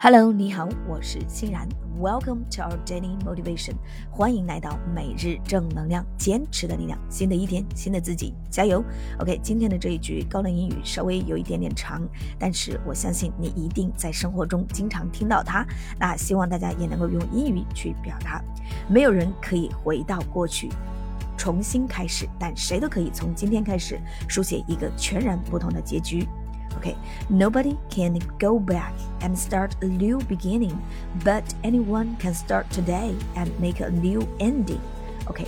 [0.00, 1.68] Hello，你好，我是欣然。
[2.00, 3.72] Welcome to our daily motivation，
[4.12, 6.96] 欢迎来到每日正能量，坚持的力量。
[7.10, 8.80] 新的一天，新的自己，加油
[9.18, 12.00] ！OK，今天的这一句高能英语稍微有一点点长，
[12.38, 15.66] 但是我相信你一定在生活中经常听到它。
[15.98, 18.40] 那希望大家也能够用英语去表达。
[18.88, 20.68] 没有人可以回到过去，
[21.36, 26.24] 重新开始，但谁都可以从今天开始书写一个全然不同的结局。
[26.77, 26.95] Okay,
[27.29, 30.75] nobody can go back and start a new beginning,
[31.23, 34.79] but anyone can start today and make a new ending.
[35.27, 35.45] OK，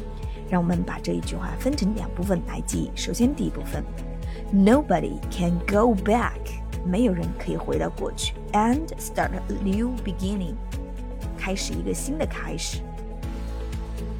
[0.49, 2.91] 让我们把这一句话分成两部分来记忆。
[2.95, 3.83] 首先，第一部分，
[4.53, 6.39] Nobody can go back，
[6.85, 10.53] 没有人可以回到过去，and start a new beginning，
[11.37, 12.77] 开始一个新的开始。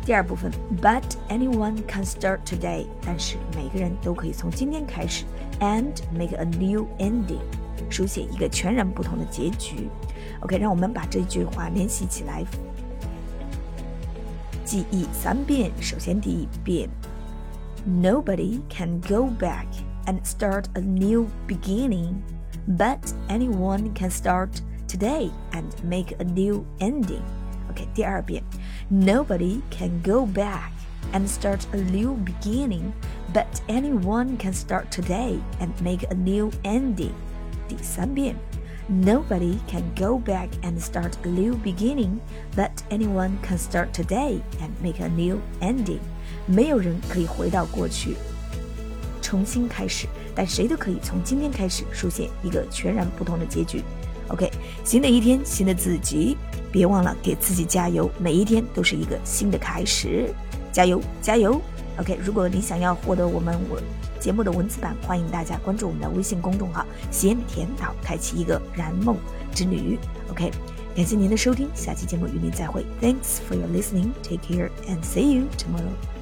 [0.10, 0.52] 第二部分，
[0.82, 5.26] But anyone can start today，但是每个人都可以从今天开始。
[5.60, 7.40] and make a new ending，
[7.90, 9.90] 书写一个全然不同的结局。
[10.42, 12.44] OK，让我们把这句话练习起来，
[14.66, 15.72] 记忆三遍。
[15.80, 16.90] 首先第一遍，
[17.88, 19.66] Nobody can go back
[20.06, 22.16] and start a new beginning,
[22.78, 23.00] but
[23.30, 24.50] anyone can start
[24.88, 27.22] today and make a new ending.
[27.70, 28.44] OK，第二遍，
[28.90, 30.72] Nobody can go back
[31.14, 32.92] and start a new beginning,
[33.34, 37.12] but anyone can start today and make a new ending.
[37.68, 38.36] 第三遍，
[38.88, 42.20] Nobody can go back and start a new beginning,
[42.56, 46.00] but anyone can start today and make a new ending.
[46.46, 48.16] 没有人可以回到过去，
[49.22, 53.82] 重新开始，但谁都可以从今天开始书写一个全然不同的结局。
[54.31, 54.51] OK，
[54.85, 56.37] 新的一天，新的自己，
[56.71, 60.33] 别忘了给自己加油，每一天都是一个新的开始。
[60.73, 61.61] 加油，加油
[61.99, 63.81] ！OK，如果你想要获得我们我
[64.21, 69.17] 节目的文字版，欢迎大家关注我们的微信公众号“西安甜岛”，开启一个燃梦
[69.53, 69.99] 之旅。
[70.31, 70.53] OK，
[70.95, 72.87] 感谢您的收听，下期节目与您再会。
[73.03, 74.11] Thanks for your listening.
[74.23, 76.20] Take care and see you tomorrow.